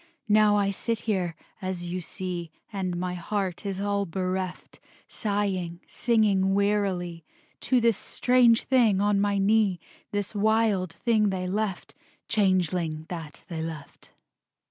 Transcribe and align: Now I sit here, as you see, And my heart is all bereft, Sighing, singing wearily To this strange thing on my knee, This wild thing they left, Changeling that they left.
Now 0.29 0.55
I 0.57 0.71
sit 0.71 1.01
here, 1.01 1.35
as 1.61 1.83
you 1.83 2.01
see, 2.01 2.49
And 2.73 2.97
my 2.97 3.13
heart 3.13 3.67
is 3.67 3.79
all 3.79 4.07
bereft, 4.07 4.79
Sighing, 5.07 5.79
singing 5.85 6.55
wearily 6.55 7.23
To 7.59 7.79
this 7.79 7.97
strange 7.97 8.63
thing 8.63 8.99
on 8.99 9.21
my 9.21 9.37
knee, 9.37 9.79
This 10.09 10.33
wild 10.33 10.91
thing 10.93 11.29
they 11.29 11.45
left, 11.47 11.93
Changeling 12.27 13.05
that 13.09 13.43
they 13.47 13.61
left. 13.61 14.09